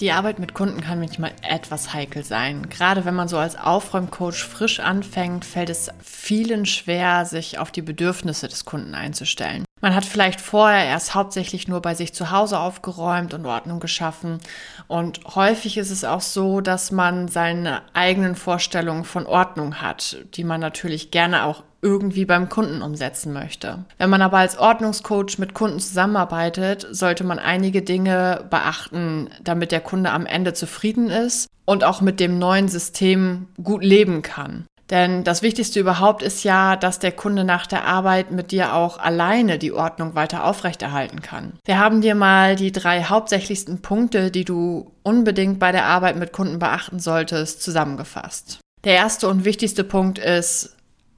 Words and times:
Die 0.00 0.12
Arbeit 0.12 0.38
mit 0.38 0.52
Kunden 0.52 0.82
kann 0.82 0.98
manchmal 0.98 1.32
etwas 1.40 1.94
heikel 1.94 2.22
sein. 2.22 2.68
Gerade 2.68 3.06
wenn 3.06 3.14
man 3.14 3.28
so 3.28 3.38
als 3.38 3.56
Aufräumcoach 3.56 4.44
frisch 4.44 4.78
anfängt, 4.78 5.46
fällt 5.46 5.70
es 5.70 5.90
vielen 6.02 6.66
schwer, 6.66 7.24
sich 7.24 7.58
auf 7.58 7.70
die 7.70 7.80
Bedürfnisse 7.80 8.46
des 8.46 8.66
Kunden 8.66 8.94
einzustellen. 8.94 9.64
Man 9.80 9.94
hat 9.94 10.04
vielleicht 10.04 10.42
vorher 10.42 10.84
erst 10.84 11.14
hauptsächlich 11.14 11.66
nur 11.66 11.80
bei 11.80 11.94
sich 11.94 12.12
zu 12.12 12.30
Hause 12.30 12.58
aufgeräumt 12.58 13.32
und 13.32 13.46
Ordnung 13.46 13.80
geschaffen. 13.80 14.38
Und 14.86 15.20
häufig 15.34 15.78
ist 15.78 15.90
es 15.90 16.04
auch 16.04 16.20
so, 16.20 16.60
dass 16.60 16.90
man 16.90 17.28
seine 17.28 17.80
eigenen 17.94 18.36
Vorstellungen 18.36 19.04
von 19.04 19.24
Ordnung 19.24 19.80
hat, 19.80 20.18
die 20.34 20.44
man 20.44 20.60
natürlich 20.60 21.10
gerne 21.10 21.44
auch 21.44 21.62
irgendwie 21.86 22.24
beim 22.24 22.48
Kunden 22.48 22.82
umsetzen 22.82 23.32
möchte. 23.32 23.84
Wenn 23.96 24.10
man 24.10 24.20
aber 24.20 24.38
als 24.38 24.58
Ordnungscoach 24.58 25.38
mit 25.38 25.54
Kunden 25.54 25.78
zusammenarbeitet, 25.78 26.84
sollte 26.90 27.22
man 27.22 27.38
einige 27.38 27.80
Dinge 27.80 28.44
beachten, 28.50 29.30
damit 29.42 29.70
der 29.70 29.80
Kunde 29.80 30.10
am 30.10 30.26
Ende 30.26 30.52
zufrieden 30.52 31.10
ist 31.10 31.46
und 31.64 31.84
auch 31.84 32.00
mit 32.00 32.18
dem 32.18 32.40
neuen 32.40 32.66
System 32.66 33.46
gut 33.62 33.84
leben 33.84 34.22
kann. 34.22 34.66
Denn 34.90 35.24
das 35.24 35.42
Wichtigste 35.42 35.80
überhaupt 35.80 36.22
ist 36.22 36.44
ja, 36.44 36.76
dass 36.76 36.98
der 36.98 37.12
Kunde 37.12 37.44
nach 37.44 37.66
der 37.66 37.84
Arbeit 37.84 38.30
mit 38.32 38.50
dir 38.50 38.74
auch 38.74 38.98
alleine 38.98 39.58
die 39.58 39.72
Ordnung 39.72 40.14
weiter 40.14 40.44
aufrechterhalten 40.44 41.22
kann. 41.22 41.54
Wir 41.64 41.78
haben 41.78 42.00
dir 42.00 42.14
mal 42.14 42.56
die 42.56 42.72
drei 42.72 43.04
hauptsächlichsten 43.04 43.80
Punkte, 43.80 44.30
die 44.30 44.44
du 44.44 44.92
unbedingt 45.02 45.58
bei 45.60 45.72
der 45.72 45.86
Arbeit 45.86 46.16
mit 46.16 46.32
Kunden 46.32 46.58
beachten 46.58 46.98
solltest, 46.98 47.62
zusammengefasst. 47.62 48.58
Der 48.84 48.94
erste 48.94 49.28
und 49.28 49.44
wichtigste 49.44 49.82
Punkt 49.82 50.18
ist, 50.20 50.75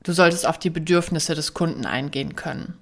du 0.08 0.12
solltest 0.12 0.46
auf 0.46 0.58
die 0.58 0.70
Bedürfnisse 0.70 1.34
des 1.34 1.54
Kunden 1.54 1.86
eingehen 1.86 2.34
können. 2.34 2.74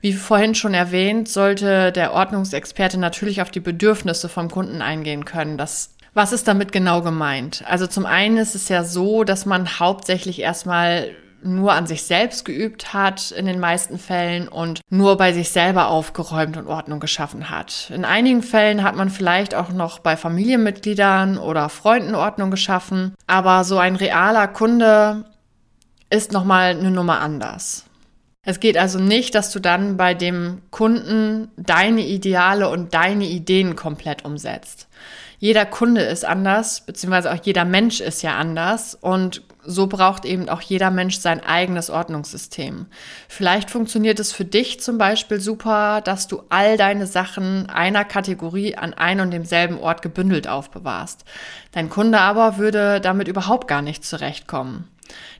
Wie 0.00 0.12
vorhin 0.12 0.54
schon 0.54 0.74
erwähnt, 0.74 1.28
sollte 1.28 1.92
der 1.92 2.12
Ordnungsexperte 2.12 2.98
natürlich 2.98 3.42
auf 3.42 3.50
die 3.50 3.60
Bedürfnisse 3.60 4.28
vom 4.28 4.50
Kunden 4.50 4.82
eingehen 4.82 5.24
können. 5.24 5.58
Das 5.58 5.94
was 6.12 6.32
ist 6.32 6.48
damit 6.48 6.72
genau 6.72 7.02
gemeint? 7.02 7.62
Also 7.68 7.86
zum 7.86 8.04
einen 8.04 8.36
ist 8.36 8.56
es 8.56 8.68
ja 8.68 8.82
so, 8.82 9.22
dass 9.22 9.46
man 9.46 9.78
hauptsächlich 9.78 10.40
erstmal 10.40 11.12
nur 11.42 11.72
an 11.72 11.86
sich 11.86 12.02
selbst 12.02 12.44
geübt 12.44 12.92
hat 12.92 13.30
in 13.30 13.46
den 13.46 13.60
meisten 13.60 13.98
Fällen 13.98 14.48
und 14.48 14.80
nur 14.90 15.16
bei 15.16 15.32
sich 15.32 15.50
selber 15.50 15.88
aufgeräumt 15.88 16.56
und 16.56 16.66
Ordnung 16.66 17.00
geschaffen 17.00 17.48
hat. 17.48 17.90
In 17.94 18.04
einigen 18.04 18.42
Fällen 18.42 18.82
hat 18.82 18.96
man 18.96 19.08
vielleicht 19.08 19.54
auch 19.54 19.70
noch 19.70 20.00
bei 20.00 20.16
Familienmitgliedern 20.16 21.38
oder 21.38 21.68
Freunden 21.68 22.14
Ordnung 22.14 22.50
geschaffen, 22.50 23.14
aber 23.26 23.64
so 23.64 23.78
ein 23.78 23.96
realer 23.96 24.48
Kunde 24.48 25.24
ist 26.10 26.32
nochmal 26.32 26.70
eine 26.70 26.90
Nummer 26.90 27.20
anders. 27.20 27.86
Es 28.42 28.58
geht 28.58 28.78
also 28.78 28.98
nicht, 28.98 29.34
dass 29.34 29.50
du 29.52 29.60
dann 29.60 29.96
bei 29.96 30.14
dem 30.14 30.62
Kunden 30.70 31.50
deine 31.56 32.06
Ideale 32.06 32.68
und 32.68 32.94
deine 32.94 33.26
Ideen 33.26 33.76
komplett 33.76 34.24
umsetzt 34.24 34.88
jeder 35.40 35.64
Kunde 35.64 36.02
ist 36.02 36.26
anders, 36.26 36.82
beziehungsweise 36.82 37.32
auch 37.32 37.42
jeder 37.42 37.64
Mensch 37.64 38.00
ist 38.00 38.22
ja 38.22 38.36
anders 38.36 38.94
und 38.94 39.42
so 39.64 39.86
braucht 39.86 40.26
eben 40.26 40.50
auch 40.50 40.60
jeder 40.60 40.90
Mensch 40.90 41.18
sein 41.18 41.40
eigenes 41.40 41.88
Ordnungssystem. 41.88 42.86
Vielleicht 43.26 43.70
funktioniert 43.70 44.20
es 44.20 44.32
für 44.32 44.44
dich 44.44 44.80
zum 44.80 44.98
Beispiel 44.98 45.40
super, 45.40 46.02
dass 46.02 46.28
du 46.28 46.42
all 46.50 46.76
deine 46.76 47.06
Sachen 47.06 47.70
einer 47.70 48.04
Kategorie 48.04 48.76
an 48.76 48.92
einem 48.92 49.22
und 49.22 49.30
demselben 49.30 49.78
Ort 49.78 50.02
gebündelt 50.02 50.46
aufbewahrst. 50.46 51.24
Dein 51.72 51.88
Kunde 51.88 52.20
aber 52.20 52.58
würde 52.58 53.00
damit 53.00 53.26
überhaupt 53.26 53.66
gar 53.66 53.80
nicht 53.80 54.04
zurechtkommen. 54.04 54.88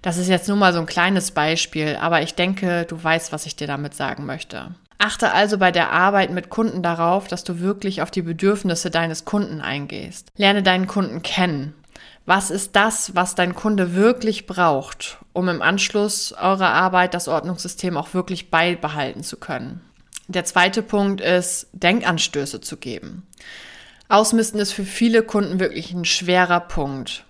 Das 0.03 0.17
ist 0.17 0.29
jetzt 0.29 0.49
nur 0.49 0.57
mal 0.57 0.73
so 0.73 0.81
ein 0.81 0.87
kleines 0.87 1.31
Beispiel, 1.31 1.97
aber 2.01 2.23
ich 2.23 2.35
denke, 2.35 2.87
du 2.89 3.03
weißt, 3.03 3.33
was 3.33 3.47
ich 3.47 3.57
dir 3.57 3.67
damit 3.67 3.95
sagen 3.95 4.27
möchte. 4.27 4.75
Achte 4.99 5.33
also 5.33 5.57
bei 5.57 5.73
der 5.73 5.93
Arbeit 5.93 6.31
mit 6.31 6.51
Kunden 6.51 6.83
darauf, 6.83 7.27
dass 7.27 7.43
du 7.43 7.61
wirklich 7.61 8.03
auf 8.03 8.11
die 8.11 8.23
Bedürfnisse 8.23 8.91
deines 8.91 9.25
Kunden 9.25 9.63
eingehst. 9.63 10.29
Lerne 10.37 10.63
deinen 10.63 10.87
Kunden 10.87 11.23
kennen. 11.23 11.75
Was 12.27 12.51
ist 12.51 12.77
das, 12.77 13.15
was 13.15 13.35
dein 13.35 13.55
Kunde 13.55 13.95
wirklich 13.95 14.47
braucht, 14.47 15.19
um 15.33 15.49
im 15.49 15.63
Anschluss 15.63 16.33
eurer 16.33 16.69
Arbeit 16.69 17.15
das 17.15 17.29
Ordnungssystem 17.29 17.97
auch 17.97 18.13
wirklich 18.13 18.51
beibehalten 18.51 19.23
zu 19.23 19.39
können? 19.39 19.81
Der 20.29 20.45
zweite 20.45 20.83
Punkt 20.83 21.21
ist, 21.21 21.69
Denkanstöße 21.73 22.61
zu 22.61 22.77
geben. 22.77 23.27
Ausmisten 24.09 24.61
ist 24.61 24.73
für 24.73 24.85
viele 24.85 25.23
Kunden 25.23 25.61
wirklich 25.61 25.93
ein 25.93 26.05
schwerer 26.05 26.61
Punkt 26.61 27.25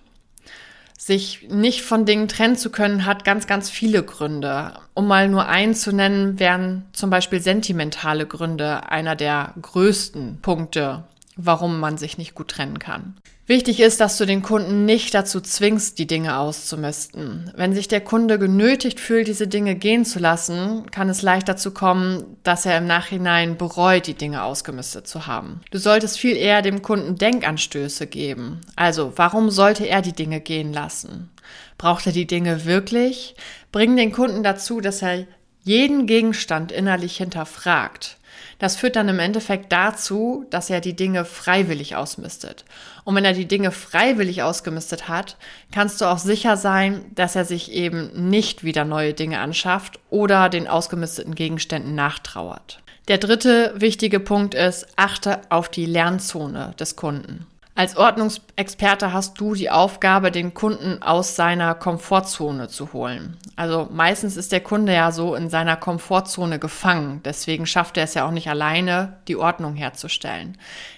sich 1.03 1.47
nicht 1.49 1.81
von 1.81 2.05
Dingen 2.05 2.27
trennen 2.27 2.55
zu 2.55 2.69
können, 2.69 3.07
hat 3.07 3.25
ganz, 3.25 3.47
ganz 3.47 3.71
viele 3.71 4.03
Gründe. 4.03 4.73
Um 4.93 5.07
mal 5.07 5.29
nur 5.29 5.47
einen 5.47 5.73
zu 5.73 5.91
nennen, 5.91 6.39
wären 6.39 6.85
zum 6.93 7.09
Beispiel 7.09 7.41
sentimentale 7.41 8.27
Gründe 8.27 8.87
einer 8.87 9.15
der 9.15 9.55
größten 9.59 10.37
Punkte, 10.43 11.03
warum 11.35 11.79
man 11.79 11.97
sich 11.97 12.19
nicht 12.19 12.35
gut 12.35 12.49
trennen 12.49 12.77
kann. 12.77 13.17
Wichtig 13.51 13.81
ist, 13.81 13.99
dass 13.99 14.17
du 14.17 14.25
den 14.25 14.43
Kunden 14.43 14.85
nicht 14.85 15.13
dazu 15.13 15.41
zwingst, 15.41 15.99
die 15.99 16.07
Dinge 16.07 16.37
auszumisten. 16.37 17.51
Wenn 17.53 17.73
sich 17.73 17.89
der 17.89 17.99
Kunde 17.99 18.39
genötigt 18.39 18.97
fühlt, 18.97 19.27
diese 19.27 19.45
Dinge 19.45 19.75
gehen 19.75 20.05
zu 20.05 20.19
lassen, 20.19 20.89
kann 20.89 21.09
es 21.09 21.21
leicht 21.21 21.49
dazu 21.49 21.73
kommen, 21.73 22.37
dass 22.43 22.65
er 22.65 22.77
im 22.77 22.87
Nachhinein 22.87 23.57
bereut, 23.57 24.07
die 24.07 24.13
Dinge 24.13 24.43
ausgemistet 24.43 25.05
zu 25.05 25.27
haben. 25.27 25.59
Du 25.69 25.79
solltest 25.79 26.17
viel 26.17 26.37
eher 26.37 26.61
dem 26.61 26.81
Kunden 26.81 27.17
Denkanstöße 27.17 28.07
geben. 28.07 28.61
Also, 28.77 29.11
warum 29.17 29.49
sollte 29.49 29.85
er 29.85 30.01
die 30.01 30.13
Dinge 30.13 30.39
gehen 30.39 30.71
lassen? 30.71 31.29
Braucht 31.77 32.07
er 32.07 32.13
die 32.13 32.27
Dinge 32.27 32.63
wirklich? 32.63 33.35
Bring 33.73 33.97
den 33.97 34.13
Kunden 34.13 34.43
dazu, 34.43 34.79
dass 34.79 35.01
er 35.01 35.27
jeden 35.61 36.07
Gegenstand 36.07 36.71
innerlich 36.71 37.17
hinterfragt. 37.17 38.15
Das 38.59 38.75
führt 38.75 38.95
dann 38.95 39.09
im 39.09 39.19
Endeffekt 39.19 39.71
dazu, 39.71 40.45
dass 40.49 40.69
er 40.69 40.81
die 40.81 40.95
Dinge 40.95 41.25
freiwillig 41.25 41.95
ausmistet. 41.95 42.65
Und 43.03 43.15
wenn 43.15 43.25
er 43.25 43.33
die 43.33 43.47
Dinge 43.47 43.71
freiwillig 43.71 44.43
ausgemistet 44.43 45.07
hat, 45.07 45.37
kannst 45.71 46.01
du 46.01 46.05
auch 46.05 46.17
sicher 46.17 46.57
sein, 46.57 47.05
dass 47.15 47.35
er 47.35 47.45
sich 47.45 47.71
eben 47.71 48.29
nicht 48.29 48.63
wieder 48.63 48.85
neue 48.85 49.13
Dinge 49.13 49.39
anschafft 49.39 49.99
oder 50.09 50.49
den 50.49 50.67
ausgemisteten 50.67 51.35
Gegenständen 51.35 51.95
nachtrauert. 51.95 52.79
Der 53.07 53.17
dritte 53.17 53.73
wichtige 53.75 54.19
Punkt 54.19 54.53
ist, 54.53 54.87
achte 54.95 55.41
auf 55.49 55.69
die 55.69 55.85
Lernzone 55.85 56.73
des 56.79 56.95
Kunden. 56.95 57.47
Als 57.73 57.95
Ordnungsexperte 57.95 59.13
hast 59.13 59.39
du 59.39 59.53
die 59.53 59.69
Aufgabe, 59.69 60.29
den 60.29 60.53
Kunden 60.53 61.01
aus 61.01 61.35
seiner 61.35 61.73
Komfortzone 61.73 62.67
zu 62.67 62.91
holen. 62.91 63.37
Also 63.55 63.87
meistens 63.91 64.35
ist 64.35 64.51
der 64.51 64.59
Kunde 64.59 64.93
ja 64.93 65.11
so 65.11 65.35
in 65.35 65.49
seiner 65.49 65.77
Komfortzone 65.77 66.59
gefangen. 66.59 67.21
Deswegen 67.23 67.65
schafft 67.65 67.97
er 67.97 68.03
es 68.03 68.13
ja 68.13 68.27
auch 68.27 68.31
nicht 68.31 68.49
alleine, 68.49 69.17
die 69.27 69.37
Ordnung 69.37 69.75
herzustellen. 69.75 70.57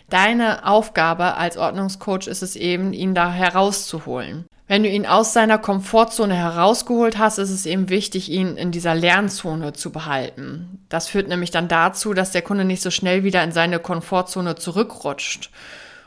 Deine 0.10 0.66
Aufgabe 0.66 1.36
als 1.36 1.58
Ordnungscoach 1.58 2.28
ist 2.28 2.42
es 2.42 2.56
eben, 2.56 2.92
ihn 2.92 3.14
da 3.14 3.32
herauszuholen. 3.32 4.46
Wenn 4.68 4.84
du 4.84 4.90
ihn 4.90 5.06
aus 5.06 5.34
seiner 5.34 5.60
Komfortzone 5.60 6.34
herausgeholt 6.36 7.18
hast, 7.20 7.38
ist 7.38 7.52
es 7.52 7.68
eben 7.68 7.90
wichtig, 7.90 8.32
ihn 8.32 8.58
in 8.58 8.72
dieser 8.72 8.96
Lernzone 8.96 9.74
zu 9.74 9.92
behalten. 9.92 10.84
Das 10.90 11.08
führt 11.08 11.28
nämlich 11.28 11.52
dann 11.52 11.68
dazu, 11.68 12.14
dass 12.14 12.32
der 12.32 12.42
Kunde 12.42 12.66
nicht 12.66 12.82
so 12.82 12.90
schnell 12.90 13.24
wieder 13.24 13.44
in 13.44 13.52
seine 13.52 13.80
Komfortzone 13.80 14.56
zurückrutscht. 14.56 15.52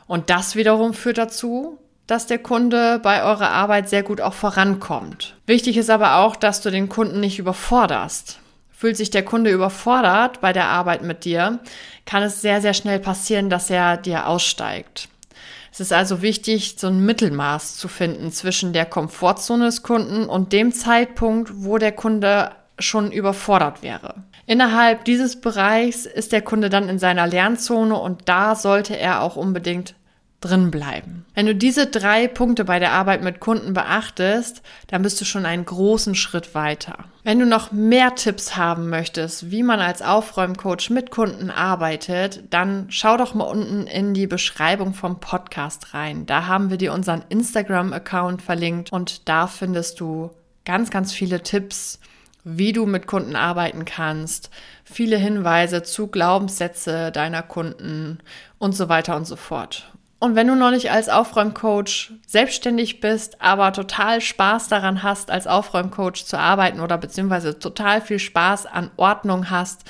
Und 0.07 0.29
das 0.29 0.55
wiederum 0.55 0.93
führt 0.93 1.17
dazu, 1.17 1.77
dass 2.07 2.25
der 2.25 2.39
Kunde 2.39 2.99
bei 2.99 3.23
eurer 3.23 3.49
Arbeit 3.49 3.89
sehr 3.89 4.03
gut 4.03 4.21
auch 4.21 4.33
vorankommt. 4.33 5.35
Wichtig 5.45 5.77
ist 5.77 5.89
aber 5.89 6.17
auch, 6.17 6.35
dass 6.35 6.61
du 6.61 6.71
den 6.71 6.87
Kunden 6.87 7.19
nicht 7.19 7.37
überforderst. 7.37 8.39
Fühlt 8.71 8.95
sich 8.95 9.09
der 9.09 9.25
Kunde 9.25 9.51
überfordert 9.51 10.39
bei 10.39 10.53
der 10.53 10.67
Arbeit 10.67 11.01
mit 11.01 11.25
dir, 11.25 11.59
kann 12.05 12.23
es 12.23 12.41
sehr, 12.41 12.61
sehr 12.61 12.73
schnell 12.73 12.99
passieren, 12.99 13.49
dass 13.49 13.69
er 13.69 13.97
dir 13.97 14.27
aussteigt. 14.27 15.09
Es 15.71 15.79
ist 15.79 15.93
also 15.93 16.21
wichtig, 16.21 16.75
so 16.77 16.87
ein 16.87 17.05
Mittelmaß 17.05 17.75
zu 17.75 17.87
finden 17.87 18.31
zwischen 18.31 18.73
der 18.73 18.85
Komfortzone 18.85 19.65
des 19.65 19.83
Kunden 19.83 20.25
und 20.25 20.53
dem 20.53 20.71
Zeitpunkt, 20.71 21.51
wo 21.53 21.77
der 21.77 21.91
Kunde 21.91 22.51
schon 22.79 23.11
überfordert 23.11 23.81
wäre. 23.81 24.23
Innerhalb 24.45 25.05
dieses 25.05 25.41
Bereichs 25.41 26.05
ist 26.05 26.31
der 26.31 26.41
Kunde 26.41 26.69
dann 26.69 26.89
in 26.89 26.99
seiner 26.99 27.27
Lernzone 27.27 27.95
und 27.95 28.29
da 28.29 28.55
sollte 28.55 28.97
er 28.97 29.21
auch 29.21 29.35
unbedingt 29.35 29.95
drin 30.39 30.69
bleiben. 30.69 31.25
Wenn 31.33 31.47
du 31.47 31.55
diese 31.55 31.87
drei 31.87 32.27
Punkte 32.27 32.63
bei 32.63 32.77
der 32.77 32.91
Arbeit 32.91 33.23
mit 33.23 33.39
Kunden 33.39 33.73
beachtest, 33.73 34.61
dann 34.87 35.01
bist 35.01 35.19
du 35.19 35.25
schon 35.25 35.45
einen 35.45 35.65
großen 35.65 36.13
Schritt 36.13 36.53
weiter. 36.53 37.05
Wenn 37.23 37.39
du 37.39 37.45
noch 37.45 37.71
mehr 37.71 38.13
Tipps 38.13 38.55
haben 38.55 38.89
möchtest, 38.89 39.49
wie 39.49 39.63
man 39.63 39.79
als 39.79 40.03
Aufräumcoach 40.03 40.91
mit 40.91 41.09
Kunden 41.09 41.49
arbeitet, 41.49 42.43
dann 42.51 42.85
schau 42.89 43.17
doch 43.17 43.33
mal 43.33 43.45
unten 43.45 43.87
in 43.87 44.13
die 44.13 44.27
Beschreibung 44.27 44.93
vom 44.93 45.19
Podcast 45.19 45.95
rein. 45.95 46.27
Da 46.27 46.45
haben 46.45 46.69
wir 46.69 46.77
dir 46.77 46.93
unseren 46.93 47.23
Instagram-Account 47.29 48.41
verlinkt 48.41 48.91
und 48.91 49.27
da 49.27 49.47
findest 49.47 49.99
du 49.99 50.29
ganz, 50.65 50.91
ganz 50.91 51.13
viele 51.13 51.41
Tipps, 51.41 51.99
wie 52.49 52.71
du 52.71 52.85
mit 52.85 53.07
Kunden 53.07 53.35
arbeiten 53.35 53.83
kannst, 53.83 54.49
viele 54.85 55.17
Hinweise 55.17 55.83
zu 55.83 56.07
Glaubenssätze 56.07 57.11
deiner 57.11 57.43
Kunden 57.43 58.19
und 58.57 58.73
so 58.73 58.87
weiter 58.87 59.17
und 59.17 59.25
so 59.25 59.35
fort. 59.35 59.91
Und 60.19 60.35
wenn 60.35 60.47
du 60.47 60.55
noch 60.55 60.71
nicht 60.71 60.89
als 60.89 61.09
Aufräumcoach 61.09 62.11
selbstständig 62.25 63.01
bist, 63.01 63.41
aber 63.41 63.73
total 63.73 64.21
Spaß 64.21 64.69
daran 64.69 65.03
hast, 65.03 65.29
als 65.29 65.45
Aufräumcoach 65.45 66.25
zu 66.25 66.39
arbeiten 66.39 66.79
oder 66.79 66.97
beziehungsweise 66.97 67.59
total 67.59 68.01
viel 68.01 68.17
Spaß 68.17 68.65
an 68.65 68.89
Ordnung 68.95 69.49
hast, 69.51 69.83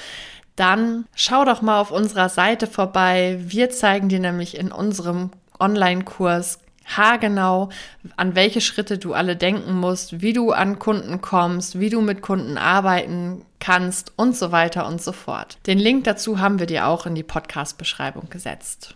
dann 0.55 1.05
schau 1.15 1.45
doch 1.45 1.61
mal 1.61 1.79
auf 1.79 1.91
unserer 1.91 2.29
Seite 2.29 2.65
vorbei. 2.65 3.37
Wir 3.39 3.69
zeigen 3.69 4.09
dir 4.09 4.19
nämlich 4.19 4.57
in 4.57 4.71
unserem 4.71 5.29
Online-Kurs 5.59 6.59
haargenau, 6.87 7.69
an 8.15 8.35
welche 8.35 8.61
Schritte 8.61 8.97
du 8.97 9.13
alle 9.13 9.35
denken 9.35 9.73
musst, 9.73 10.21
wie 10.21 10.33
du 10.33 10.51
an 10.51 10.79
Kunden 10.79 11.21
kommst, 11.21 11.79
wie 11.79 11.89
du 11.89 12.01
mit 12.01 12.21
Kunden 12.21 12.57
arbeiten 12.57 13.45
kannst 13.59 14.13
und 14.15 14.35
so 14.35 14.51
weiter 14.51 14.87
und 14.87 15.01
so 15.01 15.11
fort. 15.11 15.57
Den 15.67 15.79
Link 15.79 16.05
dazu 16.05 16.39
haben 16.39 16.59
wir 16.59 16.67
dir 16.67 16.87
auch 16.87 17.05
in 17.05 17.15
die 17.15 17.23
Podcast-Beschreibung 17.23 18.29
gesetzt. 18.29 18.95